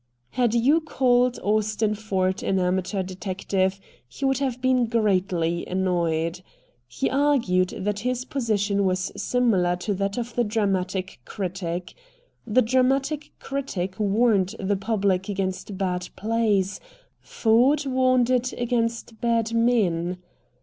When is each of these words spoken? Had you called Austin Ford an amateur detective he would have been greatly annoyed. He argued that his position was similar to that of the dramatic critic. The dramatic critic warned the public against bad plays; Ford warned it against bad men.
Had 0.31 0.55
you 0.55 0.79
called 0.81 1.37
Austin 1.43 1.93
Ford 1.93 2.41
an 2.41 2.57
amateur 2.57 3.03
detective 3.03 3.79
he 4.09 4.25
would 4.25 4.39
have 4.39 4.59
been 4.59 4.87
greatly 4.87 5.63
annoyed. 5.67 6.41
He 6.87 7.07
argued 7.07 7.69
that 7.77 7.99
his 7.99 8.25
position 8.25 8.83
was 8.83 9.11
similar 9.15 9.75
to 9.75 9.93
that 9.93 10.17
of 10.17 10.33
the 10.33 10.43
dramatic 10.43 11.19
critic. 11.25 11.93
The 12.47 12.63
dramatic 12.63 13.31
critic 13.39 13.99
warned 13.99 14.55
the 14.59 14.75
public 14.75 15.29
against 15.29 15.77
bad 15.77 16.09
plays; 16.15 16.79
Ford 17.19 17.85
warned 17.85 18.31
it 18.31 18.53
against 18.53 19.21
bad 19.21 19.53
men. 19.53 20.17